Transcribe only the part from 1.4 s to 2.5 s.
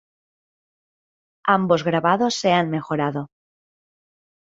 Ambos grabados se